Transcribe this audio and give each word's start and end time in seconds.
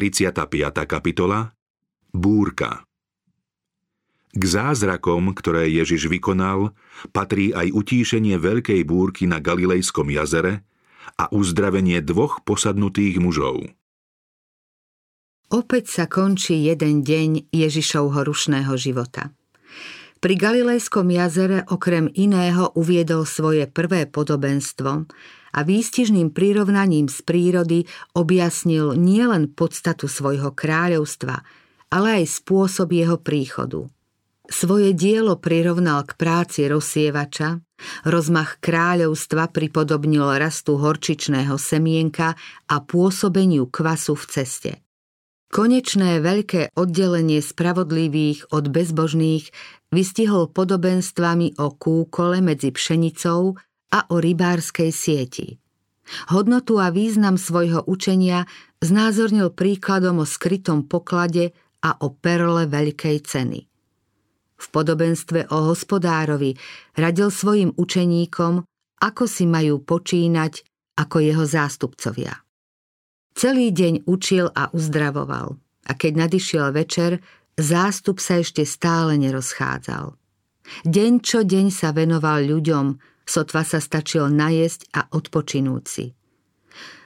35. 0.00 0.48
kapitola 0.88 1.52
Búrka 2.08 2.88
K 4.32 4.40
zázrakom, 4.40 5.36
ktoré 5.36 5.68
Ježiš 5.68 6.08
vykonal, 6.08 6.72
patrí 7.12 7.52
aj 7.52 7.68
utíšenie 7.68 8.40
veľkej 8.40 8.80
búrky 8.88 9.28
na 9.28 9.44
Galilejskom 9.44 10.08
jazere 10.08 10.64
a 11.20 11.28
uzdravenie 11.28 12.00
dvoch 12.00 12.40
posadnutých 12.48 13.20
mužov. 13.20 13.68
Opäť 15.52 15.92
sa 15.92 16.08
končí 16.08 16.64
jeden 16.64 17.04
deň 17.04 17.52
Ježišovho 17.52 18.24
rušného 18.24 18.72
života. 18.80 19.36
Pri 20.24 20.32
Galilejskom 20.32 21.12
jazere 21.12 21.68
okrem 21.68 22.08
iného 22.16 22.72
uviedol 22.72 23.28
svoje 23.28 23.68
prvé 23.68 24.08
podobenstvo 24.08 25.04
a 25.54 25.66
výstižným 25.66 26.30
prirovnaním 26.30 27.10
z 27.10 27.18
prírody 27.22 27.78
objasnil 28.14 28.94
nielen 28.94 29.50
podstatu 29.52 30.06
svojho 30.06 30.54
kráľovstva, 30.54 31.42
ale 31.90 32.22
aj 32.22 32.42
spôsob 32.42 32.94
jeho 32.94 33.18
príchodu. 33.18 33.90
Svoje 34.50 34.90
dielo 34.98 35.38
prirovnal 35.38 36.02
k 36.02 36.18
práci 36.18 36.66
rozsievača, 36.66 37.62
rozmach 38.02 38.58
kráľovstva 38.58 39.46
pripodobnil 39.46 40.26
rastu 40.42 40.74
horčičného 40.74 41.54
semienka 41.54 42.34
a 42.66 42.76
pôsobeniu 42.82 43.70
kvasu 43.70 44.18
v 44.18 44.24
ceste. 44.26 44.72
Konečné 45.50 46.22
veľké 46.22 46.74
oddelenie 46.78 47.42
spravodlivých 47.42 48.54
od 48.54 48.70
bezbožných 48.70 49.50
vystihol 49.90 50.50
podobenstvami 50.50 51.58
o 51.58 51.74
kúkole 51.74 52.38
medzi 52.42 52.70
pšenicou 52.74 53.58
a 53.90 54.06
o 54.10 54.22
rybárskej 54.22 54.90
sieti. 54.94 55.58
Hodnotu 56.34 56.82
a 56.82 56.90
význam 56.90 57.38
svojho 57.38 57.86
učenia 57.86 58.46
znázornil 58.82 59.54
príkladom 59.54 60.22
o 60.22 60.26
skrytom 60.26 60.86
poklade 60.86 61.54
a 61.86 61.94
o 62.02 62.10
perle 62.10 62.66
veľkej 62.66 63.16
ceny. 63.22 63.60
V 64.60 64.66
podobenstve 64.68 65.48
o 65.54 65.72
hospodárovi 65.72 66.52
radil 66.98 67.32
svojim 67.32 67.72
učeníkom, 67.78 68.66
ako 69.00 69.24
si 69.24 69.48
majú 69.48 69.80
počínať 69.80 70.66
ako 71.00 71.16
jeho 71.24 71.44
zástupcovia. 71.48 72.44
Celý 73.32 73.72
deň 73.72 74.04
učil 74.04 74.52
a 74.52 74.68
uzdravoval 74.74 75.56
a 75.88 75.92
keď 75.96 76.28
nadišiel 76.28 76.76
večer, 76.76 77.24
zástup 77.56 78.20
sa 78.20 78.42
ešte 78.42 78.68
stále 78.68 79.16
nerozchádzal. 79.16 80.12
Deň 80.84 81.12
čo 81.24 81.40
deň 81.40 81.66
sa 81.72 81.96
venoval 81.96 82.44
ľuďom, 82.44 83.00
sotva 83.30 83.62
sa 83.62 83.78
stačil 83.78 84.26
najesť 84.26 84.90
a 84.90 85.06
odpočinúci. 85.14 86.18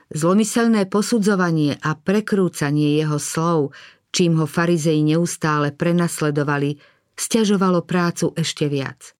Zlomyselné 0.09 0.89
posudzovanie 0.89 1.77
a 1.77 1.93
prekrúcanie 1.93 2.97
jeho 2.97 3.21
slov, 3.21 3.77
čím 4.09 4.41
ho 4.41 4.49
farizei 4.49 5.05
neustále 5.05 5.77
prenasledovali, 5.77 6.81
stiažovalo 7.13 7.85
prácu 7.85 8.33
ešte 8.33 8.73
viac. 8.73 9.13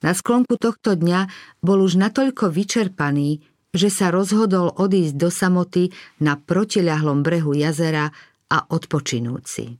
Na 0.00 0.16
sklonku 0.16 0.56
tohto 0.56 0.96
dňa 0.96 1.28
bol 1.60 1.84
už 1.84 2.00
natoľko 2.00 2.48
vyčerpaný, 2.48 3.44
že 3.76 3.92
sa 3.92 4.08
rozhodol 4.08 4.72
odísť 4.72 5.14
do 5.20 5.28
samoty 5.28 5.92
na 6.24 6.40
protiľahlom 6.40 7.20
brehu 7.20 7.52
jazera 7.52 8.08
a 8.48 8.58
odpočinúci. 8.72 9.76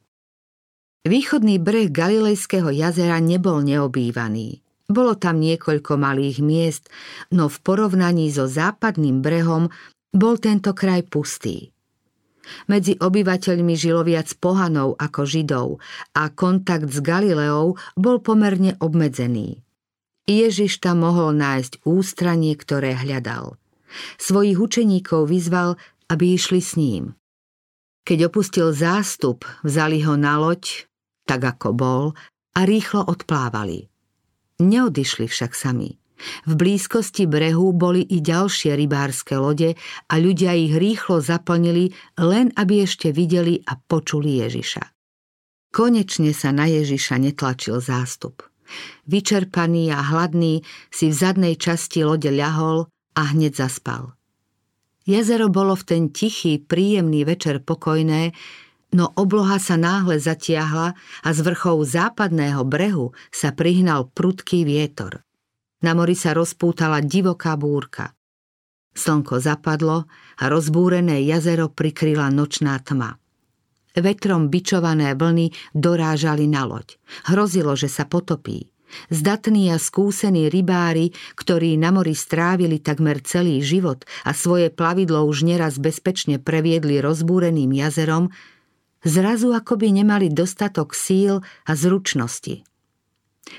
Východný 1.06 1.56
breh 1.62 1.88
Galilejského 1.88 2.68
jazera 2.74 3.22
nebol 3.22 3.62
neobývaný. 3.62 4.65
Bolo 4.86 5.18
tam 5.18 5.42
niekoľko 5.42 5.98
malých 5.98 6.38
miest, 6.42 6.84
no 7.34 7.50
v 7.50 7.58
porovnaní 7.62 8.30
so 8.30 8.46
západným 8.46 9.18
brehom 9.18 9.66
bol 10.14 10.38
tento 10.38 10.70
kraj 10.72 11.02
pustý. 11.10 11.74
Medzi 12.70 12.94
obyvateľmi 12.94 13.74
žilo 13.74 14.06
viac 14.06 14.30
pohanov 14.38 14.94
ako 15.02 15.26
židov 15.26 15.68
a 16.14 16.30
kontakt 16.30 16.94
s 16.94 17.02
Galileou 17.02 17.74
bol 17.98 18.22
pomerne 18.22 18.78
obmedzený. 18.78 19.66
Ježiš 20.26 20.82
tam 20.82 21.02
mohol 21.06 21.34
nájsť 21.34 21.86
ústranie, 21.86 22.54
ktoré 22.54 22.94
hľadal. 22.94 23.58
Svojich 24.18 24.58
učeníkov 24.58 25.30
vyzval, 25.30 25.78
aby 26.10 26.38
išli 26.38 26.62
s 26.62 26.78
ním. 26.78 27.14
Keď 28.06 28.30
opustil 28.30 28.70
zástup, 28.70 29.42
vzali 29.66 30.02
ho 30.06 30.14
na 30.14 30.38
loď, 30.38 30.86
tak 31.26 31.42
ako 31.42 31.68
bol, 31.74 32.04
a 32.54 32.60
rýchlo 32.62 33.02
odplávali. 33.02 33.90
Neodišli 34.56 35.28
však 35.28 35.52
sami. 35.52 36.00
V 36.48 36.52
blízkosti 36.56 37.28
brehu 37.28 37.76
boli 37.76 38.00
i 38.00 38.24
ďalšie 38.24 38.72
rybárske 38.72 39.36
lode 39.36 39.76
a 40.08 40.14
ľudia 40.16 40.56
ich 40.56 40.72
rýchlo 40.72 41.20
zaplnili, 41.20 41.92
len 42.16 42.56
aby 42.56 42.88
ešte 42.88 43.12
videli 43.12 43.60
a 43.68 43.76
počuli 43.76 44.40
Ježiša. 44.40 44.96
Konečne 45.76 46.32
sa 46.32 46.56
na 46.56 46.64
Ježiša 46.72 47.20
netlačil 47.20 47.84
zástup. 47.84 48.48
Vyčerpaný 49.04 49.92
a 49.92 50.00
hladný 50.00 50.64
si 50.88 51.12
v 51.12 51.14
zadnej 51.14 51.60
časti 51.60 52.00
lode 52.00 52.32
ľahol 52.32 52.88
a 53.12 53.22
hneď 53.36 53.60
zaspal. 53.60 54.16
Jezero 55.06 55.52
bolo 55.52 55.76
v 55.78 55.84
ten 55.86 56.02
tichý, 56.10 56.58
príjemný 56.58 57.22
večer 57.22 57.62
pokojné, 57.62 58.34
no 58.96 59.12
obloha 59.12 59.60
sa 59.60 59.76
náhle 59.76 60.16
zatiahla 60.16 60.96
a 60.96 61.28
z 61.28 61.38
vrchov 61.44 61.84
západného 61.84 62.64
brehu 62.64 63.12
sa 63.28 63.52
prihnal 63.52 64.08
prudký 64.08 64.64
vietor. 64.64 65.20
Na 65.84 65.92
mori 65.92 66.16
sa 66.16 66.32
rozpútala 66.32 67.04
divoká 67.04 67.52
búrka. 67.60 68.16
Slnko 68.96 69.36
zapadlo 69.44 70.08
a 70.40 70.44
rozbúrené 70.48 71.20
jazero 71.28 71.68
prikryla 71.68 72.32
nočná 72.32 72.80
tma. 72.80 73.20
Vetrom 73.92 74.48
bičované 74.48 75.12
vlny 75.12 75.52
dorážali 75.76 76.48
na 76.48 76.64
loď. 76.64 76.96
Hrozilo, 77.28 77.76
že 77.76 77.92
sa 77.92 78.08
potopí. 78.08 78.72
Zdatní 79.12 79.68
a 79.74 79.76
skúsení 79.76 80.48
rybári, 80.48 81.12
ktorí 81.36 81.76
na 81.76 81.92
mori 81.92 82.16
strávili 82.16 82.80
takmer 82.80 83.20
celý 83.20 83.60
život 83.60 84.08
a 84.24 84.32
svoje 84.32 84.72
plavidlo 84.72 85.26
už 85.28 85.44
neraz 85.44 85.76
bezpečne 85.76 86.40
previedli 86.40 87.02
rozbúreným 87.04 87.72
jazerom, 87.76 88.32
zrazu 89.06 89.54
akoby 89.54 90.02
nemali 90.02 90.28
dostatok 90.28 90.92
síl 90.92 91.40
a 91.40 91.72
zručnosti. 91.72 92.66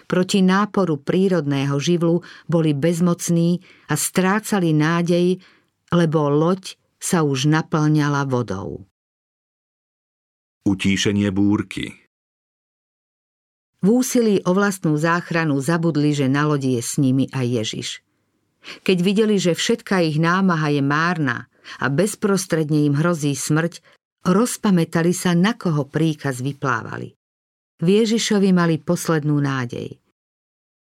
Proti 0.04 0.44
náporu 0.44 1.00
prírodného 1.00 1.80
živlu 1.80 2.20
boli 2.52 2.76
bezmocní 2.76 3.64
a 3.88 3.96
strácali 3.96 4.76
nádej, 4.76 5.40
lebo 5.96 6.28
loď 6.28 6.76
sa 7.00 7.24
už 7.24 7.48
naplňala 7.48 8.28
vodou. 8.28 8.84
Utíšenie 10.68 11.32
búrky 11.32 11.96
V 13.80 14.04
úsilí 14.04 14.44
o 14.44 14.52
vlastnú 14.52 15.00
záchranu 15.00 15.64
zabudli, 15.64 16.12
že 16.12 16.28
na 16.28 16.44
lodi 16.44 16.76
je 16.76 16.84
s 16.84 17.00
nimi 17.00 17.32
aj 17.32 17.46
Ježiš. 17.48 17.90
Keď 18.84 18.98
videli, 19.00 19.40
že 19.40 19.56
všetká 19.56 20.04
ich 20.04 20.20
námaha 20.20 20.76
je 20.76 20.84
márna 20.84 21.48
a 21.80 21.88
bezprostredne 21.88 22.84
im 22.92 23.00
hrozí 23.00 23.32
smrť, 23.32 23.80
rozpamätali 24.34 25.16
sa, 25.16 25.32
na 25.34 25.56
koho 25.56 25.88
príkaz 25.88 26.44
vyplávali. 26.44 27.16
V 27.78 27.88
Ježišovi 27.88 28.50
mali 28.52 28.82
poslednú 28.82 29.38
nádej. 29.38 30.02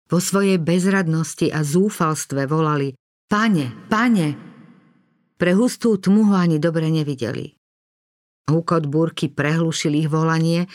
Vo 0.07 0.23
svojej 0.23 0.57
bezradnosti 0.63 1.51
a 1.51 1.67
zúfalstve 1.67 2.47
volali 2.47 2.95
Pane, 3.27 3.91
pane! 3.91 4.29
Pre 5.37 5.53
hustú 5.53 5.99
tmu 5.99 6.33
ho 6.33 6.35
ani 6.39 6.63
dobre 6.63 6.89
nevideli. 6.89 7.59
Húkot 8.47 8.87
búrky 8.87 9.27
prehlušil 9.27 9.99
ich 9.99 10.09
volanie 10.09 10.71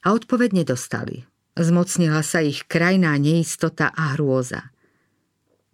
a 0.00 0.16
odpoveď 0.16 0.64
nedostali. 0.64 1.28
Zmocnila 1.52 2.24
sa 2.24 2.40
ich 2.40 2.64
krajná 2.64 3.12
neistota 3.20 3.92
a 3.92 4.16
hrôza. 4.16 4.72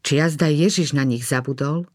Či 0.02 0.18
jazda 0.18 0.50
Ježiš 0.50 0.90
na 0.90 1.06
nich 1.06 1.22
zabudol? 1.22 1.86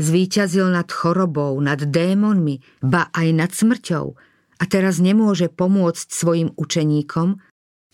Zvíťazil 0.00 0.70
nad 0.70 0.88
chorobou, 0.90 1.56
nad 1.60 1.80
démonmi, 1.80 2.60
ba 2.82 3.10
aj 3.14 3.28
nad 3.32 3.50
smrťou 3.50 4.06
a 4.58 4.64
teraz 4.70 5.02
nemôže 5.02 5.50
pomôcť 5.50 6.06
svojim 6.10 6.50
učeníkom? 6.54 7.42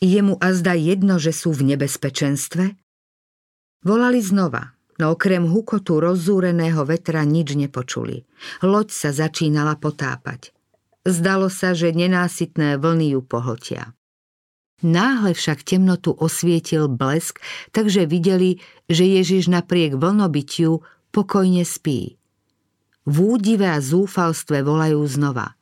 Je 0.00 0.20
mu 0.24 0.36
azda 0.40 0.72
jedno, 0.76 1.20
že 1.20 1.32
sú 1.32 1.52
v 1.52 1.74
nebezpečenstve? 1.74 2.76
Volali 3.84 4.20
znova, 4.20 4.76
no 5.00 5.16
okrem 5.16 5.48
hukotu 5.48 6.00
rozzúreného 6.00 6.84
vetra 6.84 7.24
nič 7.24 7.56
nepočuli. 7.56 8.24
Loď 8.60 8.88
sa 8.92 9.10
začínala 9.12 9.76
potápať. 9.80 10.52
Zdalo 11.08 11.48
sa, 11.48 11.72
že 11.72 11.96
nenásytné 11.96 12.76
vlny 12.76 13.16
ju 13.16 13.20
pohltia. 13.24 13.96
Náhle 14.80 15.36
však 15.36 15.64
temnotu 15.64 16.12
osvietil 16.16 16.88
blesk, 16.88 17.40
takže 17.72 18.08
videli, 18.08 18.60
že 18.88 19.04
Ježiš 19.04 19.52
napriek 19.52 19.96
vlnobytiu 19.96 20.80
pokojne 21.10 21.66
spí. 21.66 22.16
V 23.06 23.16
údive 23.18 23.66
a 23.66 23.82
zúfalstve 23.82 24.62
volajú 24.62 25.02
znova. 25.06 25.58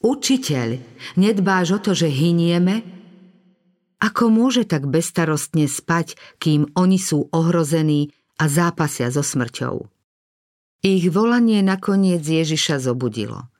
Učiteľ, 0.00 0.80
nedbáš 1.20 1.76
o 1.76 1.78
to, 1.80 1.92
že 1.92 2.08
hynieme? 2.08 2.80
Ako 4.00 4.32
môže 4.32 4.64
tak 4.64 4.88
bestarostne 4.88 5.68
spať, 5.68 6.16
kým 6.40 6.72
oni 6.72 6.96
sú 6.96 7.28
ohrození 7.36 8.08
a 8.40 8.48
zápasia 8.48 9.12
so 9.12 9.20
smrťou? 9.20 9.84
Ich 10.80 11.04
volanie 11.12 11.60
nakoniec 11.60 12.24
Ježiša 12.24 12.80
zobudilo. 12.80 13.52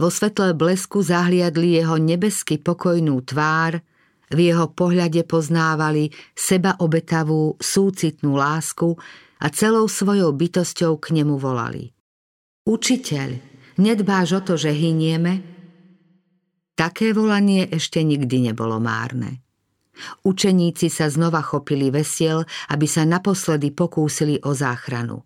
Vo 0.00 0.08
svetle 0.08 0.56
blesku 0.56 1.04
zahliadli 1.04 1.76
jeho 1.76 2.00
nebesky 2.00 2.56
pokojnú 2.56 3.20
tvár, 3.28 3.84
v 4.32 4.38
jeho 4.52 4.72
pohľade 4.72 5.28
poznávali 5.28 6.08
seba 6.32 6.80
obetavú, 6.80 7.60
súcitnú 7.60 8.40
lásku 8.40 8.96
a 9.40 9.46
celou 9.52 9.88
svojou 9.90 10.32
bytosťou 10.32 10.96
k 11.00 11.06
nemu 11.20 11.36
volali. 11.36 11.92
Učiteľ, 12.66 13.28
nedbáš 13.78 14.28
o 14.36 14.40
to, 14.42 14.54
že 14.58 14.74
hynieme? 14.74 15.44
Také 16.76 17.16
volanie 17.16 17.68
ešte 17.72 18.04
nikdy 18.04 18.52
nebolo 18.52 18.76
márne. 18.76 19.40
Učeníci 20.28 20.92
sa 20.92 21.08
znova 21.08 21.40
chopili 21.40 21.88
vesiel, 21.88 22.44
aby 22.68 22.84
sa 22.84 23.08
naposledy 23.08 23.72
pokúsili 23.72 24.36
o 24.44 24.52
záchranu. 24.52 25.24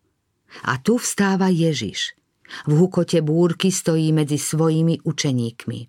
A 0.71 0.79
tu 0.79 0.99
vstáva 0.99 1.51
Ježiš– 1.51 2.15
v 2.67 2.73
hukote 2.75 3.23
búrky 3.23 3.71
stojí 3.71 4.11
medzi 4.11 4.39
svojimi 4.39 5.07
učeníkmi. 5.07 5.81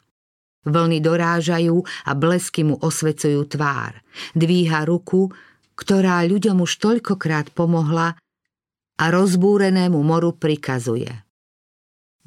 Vlny 0.62 1.02
dorážajú 1.02 1.82
a 2.06 2.12
blesky 2.14 2.62
mu 2.62 2.78
osvecujú 2.78 3.50
tvár. 3.50 3.98
Dvíha 4.38 4.86
ruku, 4.86 5.34
ktorá 5.82 6.22
ľuďom 6.30 6.62
už 6.62 6.78
toľkokrát 6.78 7.58
pomohla 7.58 8.14
a 9.02 9.06
rozbúrenému 9.10 9.98
moru 10.06 10.38
prikazuje. 10.38 11.10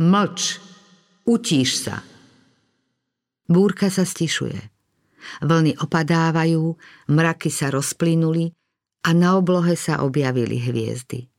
Mlč, 0.03 0.59
utíš 1.23 1.87
sa. 1.87 2.03
Búrka 3.47 3.95
sa 3.95 4.03
stišuje. 4.03 4.59
Vlny 5.47 5.79
opadávajú, 5.79 6.75
mraky 7.15 7.49
sa 7.49 7.71
rozplynuli 7.71 8.51
a 9.07 9.15
na 9.15 9.39
oblohe 9.39 9.79
sa 9.79 10.03
objavili 10.03 10.59
hviezdy. 10.59 11.31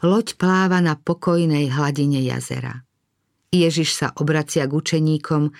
Loď 0.00 0.40
pláva 0.40 0.80
na 0.80 0.96
pokojnej 0.96 1.68
hladine 1.68 2.24
jazera. 2.24 2.80
Ježiš 3.52 3.92
sa 3.92 4.08
obracia 4.16 4.64
k 4.64 4.72
učeníkom 4.72 5.52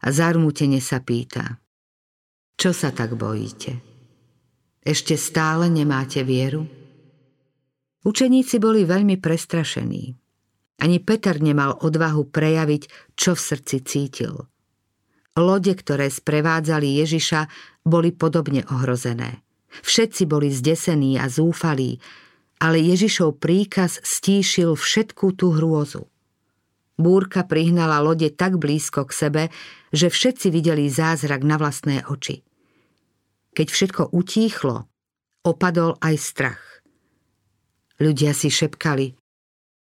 a 0.00 0.06
zarmútene 0.08 0.80
sa 0.80 1.04
pýta. 1.04 1.60
Čo 2.56 2.72
sa 2.72 2.88
tak 2.88 3.20
bojíte? 3.20 3.89
Ešte 4.80 5.20
stále 5.20 5.68
nemáte 5.68 6.24
vieru? 6.24 6.64
Učeníci 8.00 8.56
boli 8.56 8.88
veľmi 8.88 9.20
prestrašení. 9.20 10.16
Ani 10.80 10.96
Peter 11.04 11.36
nemal 11.36 11.76
odvahu 11.76 12.32
prejaviť, 12.32 13.12
čo 13.12 13.36
v 13.36 13.40
srdci 13.44 13.76
cítil. 13.84 14.48
Lode, 15.36 15.76
ktoré 15.76 16.08
sprevádzali 16.08 17.04
Ježiša, 17.04 17.40
boli 17.84 18.16
podobne 18.16 18.64
ohrozené. 18.72 19.44
Všetci 19.84 20.24
boli 20.24 20.48
zdesení 20.48 21.20
a 21.20 21.28
zúfalí, 21.28 22.00
ale 22.56 22.80
Ježišov 22.80 23.36
príkaz 23.36 24.00
stíšil 24.00 24.74
všetkú 24.74 25.36
tú 25.36 25.52
hrôzu. 25.52 26.08
Búrka 26.96 27.44
prihnala 27.44 28.00
lode 28.00 28.28
tak 28.32 28.56
blízko 28.56 29.08
k 29.08 29.12
sebe, 29.12 29.42
že 29.92 30.12
všetci 30.12 30.48
videli 30.52 30.88
zázrak 30.88 31.44
na 31.44 31.60
vlastné 31.60 32.04
oči. 32.08 32.44
Keď 33.50 33.66
všetko 33.66 34.02
utíchlo, 34.14 34.86
opadol 35.42 35.98
aj 35.98 36.14
strach. 36.20 36.62
Ľudia 38.00 38.32
si 38.32 38.48
šepkali, 38.48 39.18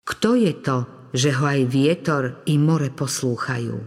kto 0.04 0.36
je 0.36 0.54
to, 0.60 0.78
že 1.16 1.32
ho 1.40 1.46
aj 1.48 1.62
vietor 1.72 2.24
i 2.44 2.60
more 2.60 2.92
poslúchajú. 2.92 3.80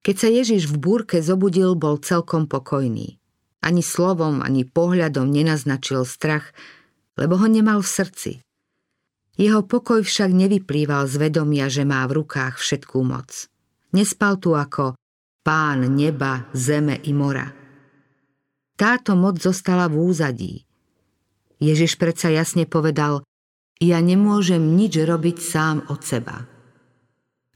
Keď 0.00 0.16
sa 0.16 0.28
Ježiš 0.32 0.72
v 0.72 0.80
búrke 0.80 1.20
zobudil, 1.20 1.76
bol 1.76 2.00
celkom 2.00 2.48
pokojný. 2.48 3.20
Ani 3.60 3.84
slovom, 3.84 4.40
ani 4.40 4.64
pohľadom 4.64 5.28
nenaznačil 5.28 6.08
strach, 6.08 6.56
lebo 7.20 7.36
ho 7.36 7.44
nemal 7.44 7.84
v 7.84 7.92
srdci. 7.92 8.32
Jeho 9.36 9.60
pokoj 9.60 10.00
však 10.00 10.32
nevyplýval 10.32 11.04
z 11.04 11.14
vedomia, 11.20 11.68
že 11.68 11.84
má 11.84 12.00
v 12.08 12.24
rukách 12.24 12.56
všetkú 12.56 13.04
moc. 13.04 13.52
Nespal 13.92 14.40
tu 14.40 14.56
ako 14.56 14.96
pán 15.44 15.84
neba, 15.92 16.48
zeme 16.56 16.96
i 17.04 17.12
mora. 17.12 17.59
Táto 18.80 19.12
moc 19.12 19.36
zostala 19.36 19.92
v 19.92 20.08
úzadí. 20.08 20.64
Ježiš 21.60 22.00
predsa 22.00 22.32
jasne 22.32 22.64
povedal, 22.64 23.20
ja 23.76 24.00
nemôžem 24.00 24.72
nič 24.72 24.96
robiť 24.96 25.36
sám 25.36 25.84
od 25.92 26.00
seba. 26.00 26.48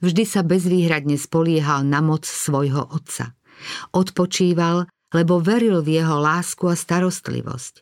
Vždy 0.04 0.24
sa 0.28 0.44
bezvýhradne 0.44 1.16
spoliehal 1.16 1.80
na 1.88 2.04
moc 2.04 2.28
svojho 2.28 2.92
otca. 2.92 3.32
Odpočíval, 3.96 4.84
lebo 5.16 5.40
veril 5.40 5.80
v 5.80 5.96
jeho 5.96 6.20
lásku 6.20 6.68
a 6.68 6.76
starostlivosť. 6.76 7.80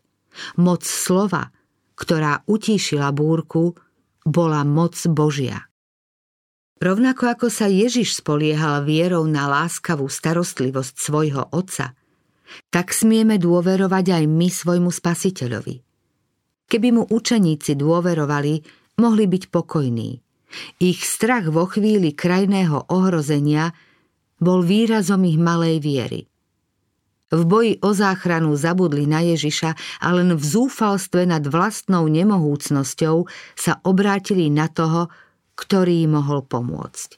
Moc 0.63 0.87
slova, 0.87 1.51
ktorá 1.99 2.47
utíšila 2.47 3.11
búrku, 3.11 3.75
bola 4.23 4.63
moc 4.63 4.95
Božia. 5.11 5.67
Rovnako 6.79 7.35
ako 7.35 7.47
sa 7.51 7.67
Ježiš 7.67 8.23
spoliehal 8.23 8.87
vierou 8.87 9.27
na 9.27 9.51
láskavú 9.51 10.07
starostlivosť 10.07 10.95
svojho 10.95 11.51
Otca, 11.51 11.99
tak 12.73 12.91
smieme 12.95 13.37
dôverovať 13.37 14.23
aj 14.23 14.25
my 14.29 14.49
svojmu 14.49 14.91
Spasiteľovi. 14.91 15.77
Keby 16.69 16.89
mu 16.95 17.03
učeníci 17.05 17.77
dôverovali, 17.77 18.55
mohli 19.01 19.25
byť 19.29 19.43
pokojní. 19.53 20.11
Ich 20.81 21.05
strach 21.05 21.49
vo 21.49 21.65
chvíli 21.69 22.13
krajného 22.13 22.93
ohrozenia 22.93 23.73
bol 24.41 24.61
výrazom 24.61 25.25
ich 25.25 25.41
malej 25.41 25.81
viery. 25.81 26.21
V 27.33 27.49
boji 27.49 27.81
o 27.81 27.97
záchranu 27.97 28.53
zabudli 28.61 29.09
na 29.09 29.25
Ježiša 29.25 30.03
a 30.05 30.09
len 30.13 30.37
v 30.37 30.45
zúfalstve 30.45 31.25
nad 31.25 31.41
vlastnou 31.49 32.05
nemohúcnosťou 32.05 33.25
sa 33.57 33.81
obrátili 33.89 34.53
na 34.53 34.69
toho, 34.69 35.09
ktorý 35.57 36.05
mohol 36.13 36.45
pomôcť. 36.45 37.17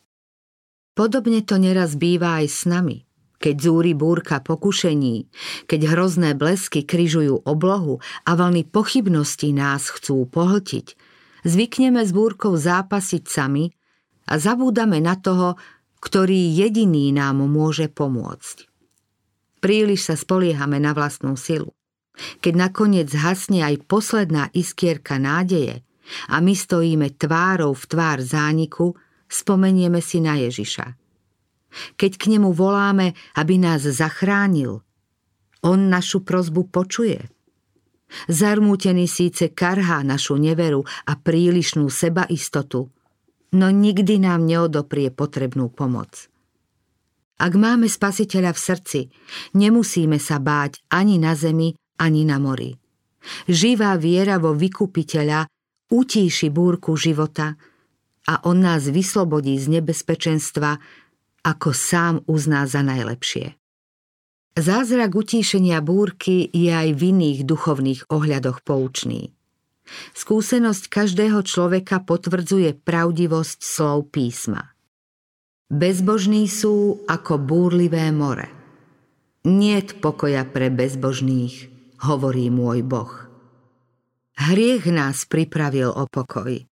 Podobne 0.94 1.42
to 1.42 1.58
neraz 1.58 1.98
býva 1.98 2.38
aj 2.38 2.46
s 2.46 2.62
nami. 2.70 3.02
Keď 3.44 3.56
zúri 3.60 3.92
búrka 3.92 4.40
pokušení, 4.40 5.28
keď 5.68 5.92
hrozné 5.92 6.32
blesky 6.32 6.80
kryžujú 6.80 7.44
oblohu 7.44 8.00
a 8.24 8.40
vlny 8.40 8.64
pochybností 8.72 9.52
nás 9.52 9.92
chcú 9.92 10.24
pohltiť, 10.24 10.96
zvykneme 11.44 12.00
s 12.00 12.16
búrkou 12.16 12.56
zápasiť 12.56 13.28
sami 13.28 13.68
a 14.24 14.40
zabúdame 14.40 14.96
na 15.04 15.20
toho, 15.20 15.60
ktorý 16.00 16.56
jediný 16.56 17.12
nám 17.12 17.44
môže 17.44 17.92
pomôcť. 17.92 18.64
Príliš 19.60 20.08
sa 20.08 20.16
spoliehame 20.16 20.80
na 20.80 20.96
vlastnú 20.96 21.36
silu. 21.36 21.76
Keď 22.40 22.54
nakoniec 22.56 23.12
hasne 23.12 23.60
aj 23.60 23.84
posledná 23.84 24.48
iskierka 24.56 25.20
nádeje 25.20 25.84
a 26.32 26.40
my 26.40 26.56
stojíme 26.56 27.12
tvárou 27.20 27.76
v 27.76 27.84
tvár 27.92 28.24
zániku, 28.24 28.96
spomenieme 29.28 30.00
si 30.00 30.24
na 30.24 30.40
Ježiša. 30.40 31.03
Keď 31.98 32.12
k 32.18 32.24
nemu 32.36 32.54
voláme, 32.54 33.18
aby 33.34 33.58
nás 33.58 33.82
zachránil, 33.84 34.82
on 35.64 35.88
našu 35.88 36.22
prozbu 36.22 36.68
počuje. 36.68 37.24
Zarmútený 38.30 39.08
síce 39.08 39.50
karhá 39.50 40.04
našu 40.04 40.36
neveru 40.36 40.84
a 41.08 41.18
prílišnú 41.18 41.88
sebaistotu, 41.88 42.92
no 43.56 43.66
nikdy 43.72 44.20
nám 44.22 44.44
neodoprie 44.44 45.10
potrebnú 45.10 45.72
pomoc. 45.72 46.28
Ak 47.34 47.58
máme 47.58 47.90
spasiteľa 47.90 48.54
v 48.54 48.60
srdci, 48.60 49.00
nemusíme 49.58 50.22
sa 50.22 50.38
báť 50.38 50.78
ani 50.94 51.18
na 51.18 51.34
zemi, 51.34 51.74
ani 51.98 52.22
na 52.22 52.38
mori. 52.38 52.78
Živá 53.50 53.98
viera 53.98 54.38
vo 54.38 54.54
vykupiteľa 54.54 55.48
utíši 55.90 56.48
búrku 56.54 56.94
života 56.94 57.58
a 58.30 58.34
on 58.46 58.62
nás 58.62 58.86
vyslobodí 58.88 59.58
z 59.58 59.80
nebezpečenstva, 59.80 60.78
ako 61.44 61.70
sám 61.76 62.14
uzná 62.24 62.64
za 62.64 62.80
najlepšie. 62.80 63.54
Zázrak 64.54 65.12
utíšenia 65.12 65.82
búrky 65.84 66.48
je 66.48 66.70
aj 66.70 66.94
v 66.96 67.00
iných 67.12 67.40
duchovných 67.44 68.00
ohľadoch 68.08 68.62
poučný. 68.62 69.34
Skúsenosť 70.16 70.88
každého 70.88 71.44
človeka 71.44 72.00
potvrdzuje 72.00 72.80
pravdivosť 72.86 73.58
slov 73.60 74.14
písma. 74.14 74.72
Bezbožní 75.68 76.48
sú 76.48 77.02
ako 77.04 77.36
búrlivé 77.36 78.08
more. 78.14 78.48
Niet 79.44 80.00
pokoja 80.00 80.48
pre 80.48 80.72
bezbožných, 80.72 81.68
hovorí 82.06 82.48
môj 82.48 82.80
Boh. 82.86 83.12
Hriech 84.38 84.88
nás 84.88 85.28
pripravil 85.28 85.92
o 85.92 86.08
pokoj. 86.08 86.64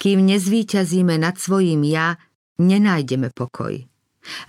Kým 0.00 0.24
nezvíťazíme 0.24 1.20
nad 1.20 1.36
svojím 1.36 1.84
ja, 1.84 2.16
nenájdeme 2.56 3.34
pokoj. 3.34 3.84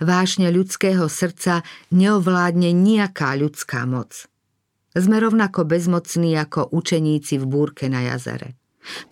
Vášne 0.02 0.50
ľudského 0.50 1.06
srdca 1.06 1.66
neovládne 1.94 2.74
nejaká 2.74 3.34
ľudská 3.38 3.86
moc. 3.86 4.26
Sme 4.96 5.22
rovnako 5.22 5.68
bezmocní 5.68 6.34
ako 6.34 6.72
učeníci 6.74 7.38
v 7.38 7.44
búrke 7.46 7.86
na 7.86 8.08
jazere. 8.14 8.58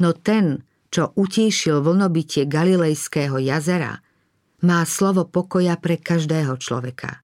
No 0.01 0.17
ten, 0.17 0.65
čo 0.89 1.13
utíšil 1.15 1.85
vlnobytie 1.85 2.49
Galilejského 2.49 3.37
jazera, 3.39 4.01
má 4.65 4.83
slovo 4.89 5.29
pokoja 5.29 5.77
pre 5.77 6.01
každého 6.01 6.57
človeka. 6.57 7.21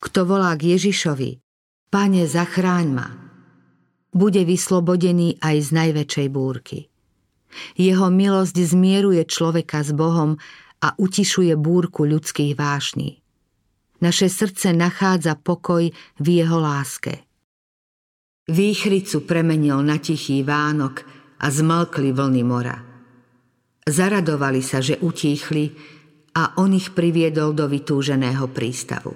Kto 0.00 0.24
volá 0.24 0.56
k 0.56 0.78
Ježišovi, 0.78 1.42
Pane, 1.88 2.28
zachráň 2.28 2.86
ma, 2.92 3.08
bude 4.12 4.44
vyslobodený 4.44 5.40
aj 5.40 5.56
z 5.56 5.68
najväčšej 5.72 6.28
búrky. 6.32 6.92
Jeho 7.80 8.12
milosť 8.12 8.56
zmieruje 8.60 9.24
človeka 9.24 9.80
s 9.80 9.96
Bohom 9.96 10.36
a 10.78 10.94
utišuje 10.94 11.54
búrku 11.58 12.06
ľudských 12.06 12.54
vášní. 12.54 13.18
Naše 13.98 14.30
srdce 14.30 14.70
nachádza 14.70 15.34
pokoj 15.34 15.90
v 16.22 16.26
jeho 16.26 16.58
láske. 16.62 17.26
Výchricu 18.48 19.26
premenil 19.26 19.82
na 19.82 19.98
tichý 19.98 20.46
Vánok 20.46 21.02
a 21.42 21.46
zmlkli 21.50 22.14
vlny 22.14 22.42
mora. 22.46 22.78
Zaradovali 23.84 24.62
sa, 24.62 24.78
že 24.78 24.96
utíchli 25.02 25.74
a 26.38 26.56
on 26.62 26.72
ich 26.72 26.94
priviedol 26.94 27.52
do 27.52 27.66
vytúženého 27.66 28.46
prístavu. 28.54 29.12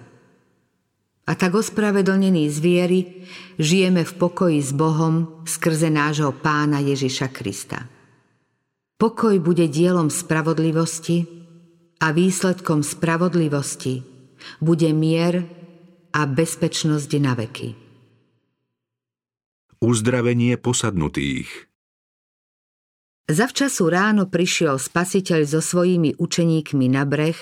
A 1.22 1.32
tak 1.38 1.54
ospravedlnení 1.54 2.50
z 2.50 2.58
viery 2.58 3.00
žijeme 3.54 4.02
v 4.02 4.12
pokoji 4.18 4.58
s 4.58 4.74
Bohom 4.74 5.46
skrze 5.46 5.86
nášho 5.86 6.34
pána 6.34 6.82
Ježiša 6.82 7.30
Krista. 7.30 7.86
Pokoj 8.98 9.38
bude 9.38 9.70
dielom 9.70 10.10
spravodlivosti 10.10 11.41
a 12.02 12.10
výsledkom 12.10 12.82
spravodlivosti 12.82 14.02
bude 14.58 14.90
mier 14.90 15.46
a 16.10 16.26
bezpečnosť 16.26 17.10
na 17.22 17.32
veky. 17.38 17.68
Uzdravenie 19.78 20.58
posadnutých 20.58 21.70
Zavčasu 23.30 23.86
ráno 23.86 24.26
prišiel 24.26 24.82
spasiteľ 24.82 25.46
so 25.46 25.62
svojimi 25.62 26.18
učeníkmi 26.18 26.90
na 26.90 27.06
breh 27.06 27.38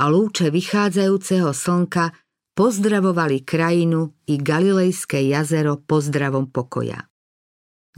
a 0.00 0.08
lúče 0.08 0.48
vychádzajúceho 0.48 1.52
slnka 1.52 2.16
pozdravovali 2.56 3.44
krajinu 3.44 4.18
i 4.26 4.40
Galilejské 4.40 5.20
jazero 5.28 5.78
pozdravom 5.78 6.48
pokoja. 6.48 7.06